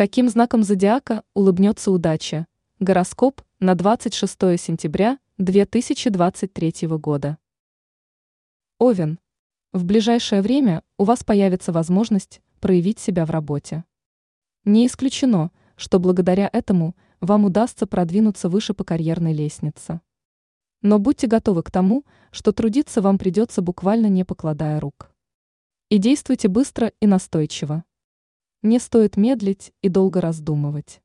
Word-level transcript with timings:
Каким 0.00 0.30
знаком 0.30 0.62
зодиака 0.62 1.24
улыбнется 1.34 1.90
удача? 1.90 2.46
Гороскоп 2.78 3.42
на 3.58 3.74
26 3.74 4.58
сентября 4.58 5.18
2023 5.36 6.88
года. 6.96 7.36
Овен. 8.78 9.18
В 9.74 9.84
ближайшее 9.84 10.40
время 10.40 10.82
у 10.96 11.04
вас 11.04 11.22
появится 11.22 11.70
возможность 11.70 12.40
проявить 12.60 12.98
себя 12.98 13.26
в 13.26 13.30
работе. 13.30 13.84
Не 14.64 14.86
исключено, 14.86 15.50
что 15.76 15.98
благодаря 15.98 16.48
этому 16.50 16.96
вам 17.20 17.44
удастся 17.44 17.86
продвинуться 17.86 18.48
выше 18.48 18.72
по 18.72 18.84
карьерной 18.84 19.34
лестнице. 19.34 20.00
Но 20.80 20.98
будьте 20.98 21.26
готовы 21.26 21.62
к 21.62 21.70
тому, 21.70 22.06
что 22.30 22.52
трудиться 22.52 23.02
вам 23.02 23.18
придется 23.18 23.60
буквально 23.60 24.06
не 24.06 24.24
покладая 24.24 24.80
рук. 24.80 25.12
И 25.90 25.98
действуйте 25.98 26.48
быстро 26.48 26.90
и 27.00 27.06
настойчиво. 27.06 27.84
Не 28.62 28.78
стоит 28.78 29.16
медлить 29.16 29.72
и 29.80 29.88
долго 29.88 30.20
раздумывать. 30.20 31.00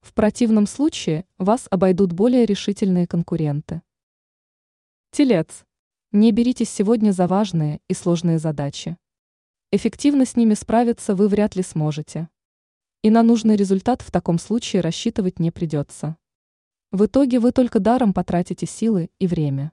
В 0.00 0.12
противном 0.14 0.66
случае 0.66 1.26
вас 1.38 1.68
обойдут 1.70 2.12
более 2.12 2.44
решительные 2.44 3.06
конкуренты. 3.06 3.82
Телец. 5.12 5.64
Не 6.10 6.32
беритесь 6.32 6.70
сегодня 6.70 7.12
за 7.12 7.28
важные 7.28 7.80
и 7.86 7.94
сложные 7.94 8.40
задачи. 8.40 8.96
Эффективно 9.70 10.26
с 10.26 10.34
ними 10.34 10.54
справиться 10.54 11.14
вы 11.14 11.28
вряд 11.28 11.54
ли 11.54 11.62
сможете. 11.62 12.28
И 13.02 13.10
на 13.10 13.22
нужный 13.22 13.54
результат 13.54 14.02
в 14.02 14.10
таком 14.10 14.40
случае 14.40 14.82
рассчитывать 14.82 15.38
не 15.38 15.52
придется. 15.52 16.16
В 16.90 17.06
итоге 17.06 17.38
вы 17.38 17.52
только 17.52 17.78
даром 17.78 18.12
потратите 18.12 18.66
силы 18.66 19.08
и 19.20 19.28
время. 19.28 19.70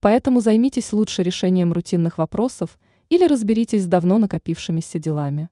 Поэтому 0.00 0.42
займитесь 0.42 0.92
лучше 0.92 1.22
решением 1.22 1.72
рутинных 1.72 2.18
вопросов 2.18 2.78
или 3.08 3.24
разберитесь 3.24 3.84
с 3.84 3.86
давно 3.86 4.18
накопившимися 4.18 4.98
делами. 4.98 5.48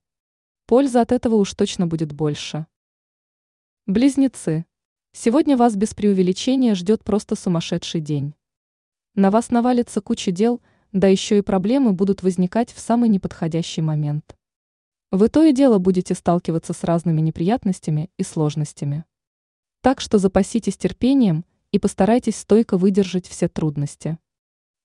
Польза 0.66 1.02
от 1.02 1.12
этого 1.12 1.34
уж 1.34 1.52
точно 1.52 1.86
будет 1.86 2.12
больше. 2.12 2.66
Близнецы. 3.86 4.64
Сегодня 5.12 5.58
вас 5.58 5.76
без 5.76 5.92
преувеличения 5.92 6.74
ждет 6.74 7.04
просто 7.04 7.36
сумасшедший 7.36 8.00
день. 8.00 8.34
На 9.14 9.30
вас 9.30 9.50
навалится 9.50 10.00
куча 10.00 10.32
дел, 10.32 10.62
да 10.90 11.06
еще 11.06 11.36
и 11.36 11.42
проблемы 11.42 11.92
будут 11.92 12.22
возникать 12.22 12.72
в 12.72 12.80
самый 12.80 13.10
неподходящий 13.10 13.82
момент. 13.82 14.38
Вы 15.10 15.28
то 15.28 15.42
и 15.44 15.52
дело 15.52 15.76
будете 15.76 16.14
сталкиваться 16.14 16.72
с 16.72 16.82
разными 16.82 17.20
неприятностями 17.20 18.10
и 18.16 18.22
сложностями. 18.22 19.04
Так 19.82 20.00
что 20.00 20.16
запаситесь 20.16 20.78
терпением 20.78 21.44
и 21.72 21.78
постарайтесь 21.78 22.38
стойко 22.38 22.78
выдержать 22.78 23.28
все 23.28 23.48
трудности. 23.48 24.18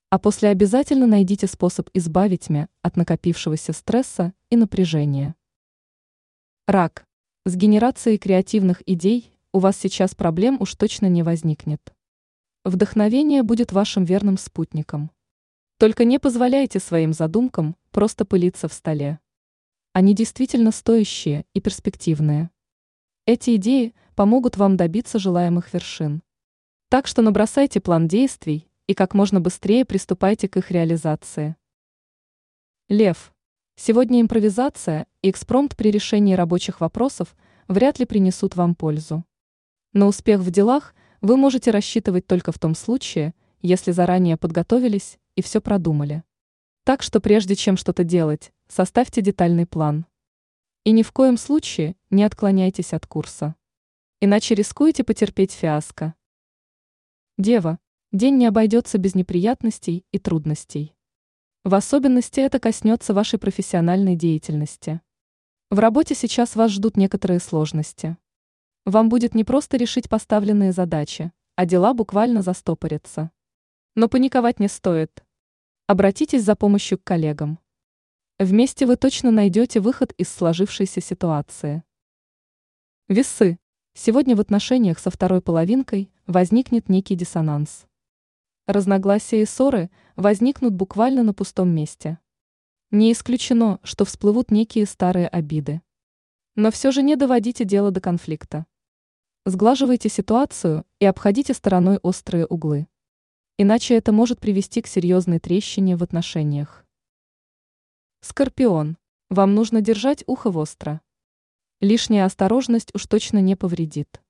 А 0.10 0.20
после 0.20 0.50
обязательно 0.50 1.08
найдите 1.08 1.48
способ 1.48 1.90
избавить 1.94 2.50
меня 2.50 2.68
от 2.82 2.98
накопившегося 2.98 3.72
стресса 3.72 4.34
и 4.50 4.58
напряжения. 4.58 5.36
Рак. 6.70 7.04
С 7.46 7.56
генерацией 7.56 8.20
креативных 8.20 8.84
идей 8.88 9.34
у 9.54 9.58
вас 9.58 9.76
сейчас 9.76 10.14
проблем 10.14 10.58
уж 10.60 10.76
точно 10.76 11.08
не 11.08 11.24
возникнет. 11.24 11.82
Вдохновение 12.64 13.42
будет 13.42 13.72
вашим 13.72 14.04
верным 14.04 14.38
спутником. 14.38 15.10
Только 15.80 16.06
не 16.06 16.20
позволяйте 16.20 16.80
своим 16.80 17.12
задумкам 17.12 17.76
просто 17.90 18.24
пылиться 18.24 18.68
в 18.68 18.74
столе. 18.74 19.20
Они 19.94 20.14
действительно 20.14 20.72
стоящие 20.72 21.44
и 21.56 21.60
перспективные. 21.60 22.52
Эти 23.26 23.56
идеи 23.56 23.96
помогут 24.14 24.56
вам 24.56 24.78
добиться 24.78 25.18
желаемых 25.18 25.74
вершин. 25.74 26.22
Так 26.90 27.08
что 27.08 27.24
набросайте 27.24 27.82
план 27.82 28.08
действий 28.08 28.70
и 28.86 28.94
как 28.94 29.16
можно 29.16 29.42
быстрее 29.42 29.86
приступайте 29.86 30.48
к 30.48 30.58
их 30.58 30.70
реализации. 30.70 31.56
Лев. 32.90 33.34
Сегодня 33.82 34.20
импровизация 34.20 35.08
и 35.22 35.30
экспромт 35.30 35.78
при 35.78 35.90
решении 35.90 36.34
рабочих 36.34 36.82
вопросов 36.82 37.34
вряд 37.70 37.98
ли 37.98 38.06
принесут 38.06 38.58
вам 38.58 38.76
пользу. 38.76 39.24
На 39.94 40.08
успех 40.08 40.42
в 40.42 40.52
делах 40.52 40.94
вы 41.22 41.38
можете 41.38 41.72
рассчитывать 41.72 42.28
только 42.28 42.52
в 42.52 42.60
том 42.60 42.76
случае, 42.76 43.34
если 43.62 43.94
заранее 43.94 44.36
подготовились 44.36 45.18
и 45.38 45.42
все 45.42 45.62
продумали. 45.62 46.24
Так 46.84 47.02
что 47.02 47.22
прежде 47.22 47.56
чем 47.56 47.78
что-то 47.78 48.04
делать, 48.04 48.52
составьте 48.68 49.22
детальный 49.22 49.66
план. 49.66 50.06
И 50.84 50.92
ни 50.92 51.02
в 51.02 51.14
коем 51.14 51.38
случае 51.38 51.96
не 52.10 52.26
отклоняйтесь 52.26 52.92
от 52.92 53.08
курса. 53.08 53.56
Иначе 54.20 54.56
рискуете 54.56 55.06
потерпеть 55.06 55.54
фиаско. 55.54 56.16
Дева, 57.38 57.80
день 58.12 58.36
не 58.36 58.46
обойдется 58.46 58.98
без 58.98 59.16
неприятностей 59.16 60.04
и 60.12 60.20
трудностей. 60.20 60.94
В 61.66 61.76
особенности 61.76 62.40
это 62.40 62.58
коснется 62.58 63.14
вашей 63.14 63.38
профессиональной 63.38 64.16
деятельности. 64.16 65.02
В 65.70 65.80
работе 65.80 66.16
сейчас 66.16 66.56
вас 66.56 66.72
ждут 66.72 66.96
некоторые 66.96 67.42
сложности. 67.42 68.16
Вам 68.86 69.10
будет 69.10 69.36
не 69.36 69.44
просто 69.44 69.76
решить 69.76 70.08
поставленные 70.08 70.72
задачи, 70.72 71.34
а 71.58 71.66
дела 71.66 71.94
буквально 71.94 72.44
застопорятся. 72.44 73.30
Но 73.94 74.08
паниковать 74.08 74.62
не 74.62 74.70
стоит. 74.70 75.26
Обратитесь 75.86 76.44
за 76.44 76.56
помощью 76.56 76.98
к 76.98 77.04
коллегам. 77.04 77.60
Вместе 78.38 78.86
вы 78.86 78.96
точно 78.96 79.30
найдете 79.30 79.82
выход 79.82 80.14
из 80.14 80.30
сложившейся 80.30 81.02
ситуации. 81.02 81.84
Весы. 83.10 83.60
Сегодня 83.94 84.38
в 84.38 84.40
отношениях 84.40 84.98
со 84.98 85.10
второй 85.12 85.42
половинкой 85.42 86.10
возникнет 86.26 86.88
некий 86.88 87.16
диссонанс. 87.16 87.89
Разногласия 88.70 89.42
и 89.42 89.46
ссоры 89.46 89.90
возникнут 90.16 90.76
буквально 90.76 91.24
на 91.24 91.34
пустом 91.34 91.70
месте. 91.70 92.20
Не 92.92 93.12
исключено, 93.12 93.80
что 93.82 94.06
всплывут 94.06 94.52
некие 94.52 94.86
старые 94.86 95.28
обиды. 95.28 95.82
Но 96.54 96.70
все 96.70 96.92
же 96.92 97.02
не 97.02 97.16
доводите 97.16 97.66
дело 97.66 97.90
до 97.90 98.00
конфликта. 98.00 98.68
Сглаживайте 99.44 100.08
ситуацию 100.08 100.86
и 101.00 101.06
обходите 101.06 101.56
стороной 101.56 101.98
острые 102.04 102.46
углы. 102.46 102.88
Иначе 103.58 103.96
это 103.96 104.12
может 104.12 104.40
привести 104.40 104.84
к 104.84 104.88
серьезной 104.88 105.40
трещине 105.40 105.98
в 105.98 106.04
отношениях. 106.04 106.86
Скорпион. 108.22 108.98
Вам 109.32 109.56
нужно 109.56 109.82
держать 109.82 110.24
ухо 110.28 110.52
востро. 110.52 111.02
Лишняя 111.82 112.26
осторожность 112.26 112.94
уж 112.94 113.08
точно 113.08 113.40
не 113.40 113.56
повредит. 113.56 114.22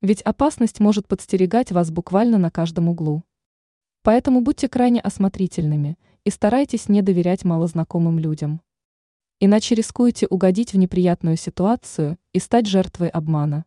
Ведь 0.00 0.22
опасность 0.22 0.80
может 0.80 1.06
подстерегать 1.06 1.72
вас 1.72 1.90
буквально 1.90 2.38
на 2.38 2.50
каждом 2.50 2.88
углу. 2.88 3.22
Поэтому 4.06 4.40
будьте 4.40 4.68
крайне 4.68 5.00
осмотрительными 5.00 5.98
и 6.22 6.30
старайтесь 6.30 6.88
не 6.88 7.02
доверять 7.02 7.44
малознакомым 7.44 8.20
людям. 8.20 8.60
Иначе 9.40 9.74
рискуете 9.74 10.28
угодить 10.28 10.72
в 10.72 10.78
неприятную 10.78 11.36
ситуацию 11.36 12.16
и 12.32 12.38
стать 12.38 12.68
жертвой 12.68 13.08
обмана. 13.08 13.64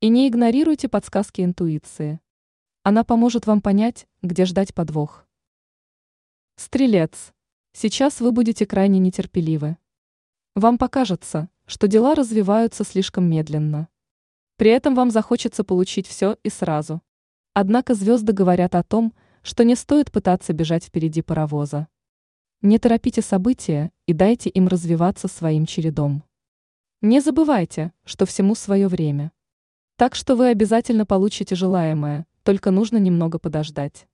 И 0.00 0.08
не 0.08 0.26
игнорируйте 0.26 0.88
подсказки 0.88 1.42
интуиции. 1.42 2.18
Она 2.82 3.04
поможет 3.04 3.46
вам 3.46 3.60
понять, 3.60 4.08
где 4.20 4.46
ждать 4.46 4.74
подвох. 4.74 5.28
Стрелец. 6.56 7.32
Сейчас 7.72 8.20
вы 8.20 8.32
будете 8.32 8.66
крайне 8.66 8.98
нетерпеливы. 8.98 9.76
Вам 10.56 10.76
покажется, 10.76 11.48
что 11.66 11.86
дела 11.86 12.16
развиваются 12.16 12.82
слишком 12.82 13.30
медленно. 13.30 13.86
При 14.56 14.72
этом 14.72 14.96
вам 14.96 15.12
захочется 15.12 15.62
получить 15.62 16.08
все 16.08 16.36
и 16.42 16.48
сразу. 16.48 17.00
Однако 17.54 17.94
звезды 17.94 18.32
говорят 18.32 18.74
о 18.74 18.82
том, 18.82 19.12
что 19.42 19.64
не 19.64 19.74
стоит 19.74 20.10
пытаться 20.10 20.52
бежать 20.52 20.84
впереди 20.84 21.20
паровоза. 21.20 21.88
Не 22.60 22.78
торопите 22.78 23.22
события 23.22 23.90
и 24.06 24.12
дайте 24.12 24.48
им 24.48 24.68
развиваться 24.68 25.26
своим 25.26 25.66
чередом. 25.66 26.22
Не 27.00 27.20
забывайте, 27.20 27.92
что 28.04 28.24
всему 28.24 28.54
свое 28.54 28.86
время. 28.86 29.32
Так 29.96 30.14
что 30.14 30.36
вы 30.36 30.48
обязательно 30.48 31.04
получите 31.04 31.56
желаемое, 31.56 32.26
только 32.44 32.70
нужно 32.70 32.98
немного 32.98 33.40
подождать. 33.40 34.06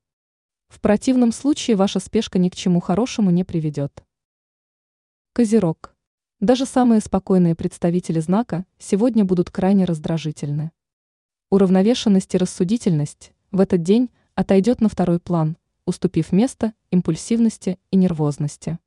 В 0.68 0.80
противном 0.80 1.32
случае 1.32 1.76
ваша 1.76 2.00
спешка 2.00 2.38
ни 2.38 2.48
к 2.48 2.56
чему 2.56 2.80
хорошему 2.80 3.30
не 3.30 3.44
приведет. 3.44 4.02
Козерог. 5.34 5.94
Даже 6.40 6.66
самые 6.66 7.00
спокойные 7.00 7.54
представители 7.54 8.20
знака 8.20 8.64
сегодня 8.78 9.24
будут 9.24 9.50
крайне 9.50 9.84
раздражительны. 9.84 10.72
Уравновешенность 11.50 12.34
и 12.34 12.38
рассудительность 12.38 13.32
в 13.50 13.60
этот 13.60 13.82
день 13.82 14.10
отойдет 14.38 14.80
на 14.80 14.88
второй 14.88 15.18
план, 15.18 15.56
уступив 15.84 16.30
место 16.30 16.72
импульсивности 16.92 17.76
и 17.90 17.96
нервозности. 17.96 18.78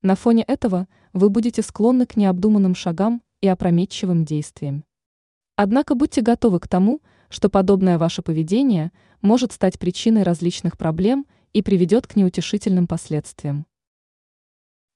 На 0.00 0.14
фоне 0.14 0.44
этого 0.44 0.88
вы 1.12 1.28
будете 1.28 1.60
склонны 1.60 2.06
к 2.06 2.16
необдуманным 2.16 2.74
шагам 2.74 3.22
и 3.42 3.48
опрометчивым 3.48 4.24
действиям. 4.24 4.86
Однако 5.56 5.94
будьте 5.94 6.22
готовы 6.22 6.58
к 6.58 6.68
тому, 6.68 7.02
что 7.28 7.50
подобное 7.50 7.98
ваше 7.98 8.22
поведение 8.22 8.90
может 9.20 9.52
стать 9.52 9.78
причиной 9.78 10.22
различных 10.22 10.78
проблем 10.78 11.26
и 11.52 11.60
приведет 11.60 12.06
к 12.06 12.16
неутешительным 12.16 12.86
последствиям. 12.86 13.66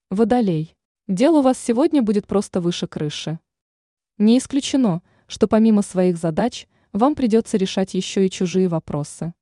Водолей. 0.08 0.74
Дело 1.06 1.40
у 1.40 1.42
вас 1.42 1.58
сегодня 1.58 2.00
будет 2.00 2.26
просто 2.26 2.62
выше 2.62 2.86
крыши. 2.86 3.40
Не 4.16 4.38
исключено, 4.38 5.02
что 5.26 5.48
помимо 5.48 5.82
своих 5.82 6.16
задач 6.16 6.66
вам 6.94 7.14
придется 7.14 7.58
решать 7.58 7.92
еще 7.92 8.24
и 8.26 8.30
чужие 8.30 8.68
вопросы. 8.68 9.34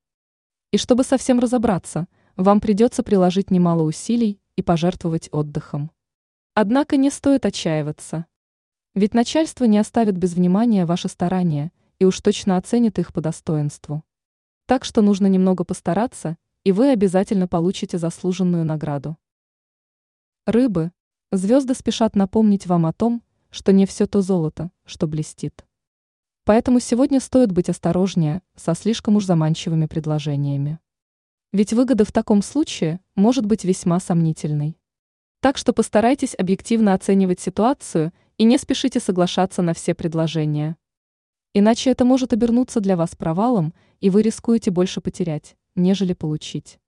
И 0.72 0.76
чтобы 0.76 1.02
совсем 1.02 1.40
разобраться, 1.40 2.06
вам 2.36 2.60
придется 2.60 3.02
приложить 3.02 3.50
немало 3.50 3.82
усилий 3.82 4.40
и 4.54 4.62
пожертвовать 4.62 5.28
отдыхом. 5.32 5.90
Однако 6.54 6.96
не 6.96 7.10
стоит 7.10 7.44
отчаиваться. 7.44 8.26
Ведь 8.94 9.14
начальство 9.14 9.64
не 9.64 9.78
оставит 9.78 10.16
без 10.16 10.34
внимания 10.34 10.86
ваши 10.86 11.08
старания 11.08 11.72
и 11.98 12.04
уж 12.04 12.20
точно 12.20 12.56
оценит 12.56 12.98
их 12.98 13.12
по 13.12 13.20
достоинству. 13.20 14.04
Так 14.66 14.84
что 14.84 15.02
нужно 15.02 15.26
немного 15.26 15.64
постараться, 15.64 16.36
и 16.62 16.72
вы 16.72 16.90
обязательно 16.90 17.48
получите 17.48 17.98
заслуженную 17.98 18.64
награду. 18.64 19.16
Рыбы. 20.46 20.92
Звезды 21.32 21.74
спешат 21.74 22.14
напомнить 22.14 22.66
вам 22.66 22.86
о 22.86 22.92
том, 22.92 23.22
что 23.50 23.72
не 23.72 23.86
все 23.86 24.06
то 24.06 24.22
золото, 24.22 24.70
что 24.84 25.06
блестит. 25.06 25.64
Поэтому 26.44 26.80
сегодня 26.80 27.20
стоит 27.20 27.52
быть 27.52 27.68
осторожнее 27.68 28.42
со 28.56 28.74
слишком 28.74 29.16
уж 29.16 29.24
заманчивыми 29.24 29.86
предложениями. 29.86 30.78
Ведь 31.52 31.72
выгода 31.72 32.04
в 32.04 32.12
таком 32.12 32.42
случае 32.42 33.00
может 33.14 33.44
быть 33.44 33.64
весьма 33.64 34.00
сомнительной. 34.00 34.78
Так 35.40 35.56
что 35.56 35.72
постарайтесь 35.72 36.34
объективно 36.38 36.94
оценивать 36.94 37.40
ситуацию 37.40 38.12
и 38.38 38.44
не 38.44 38.58
спешите 38.58 39.00
соглашаться 39.00 39.62
на 39.62 39.74
все 39.74 39.94
предложения. 39.94 40.76
Иначе 41.52 41.90
это 41.90 42.04
может 42.04 42.32
обернуться 42.32 42.80
для 42.80 42.96
вас 42.96 43.16
провалом, 43.16 43.74
и 44.00 44.10
вы 44.10 44.22
рискуете 44.22 44.70
больше 44.70 45.00
потерять, 45.00 45.56
нежели 45.74 46.12
получить. 46.12 46.78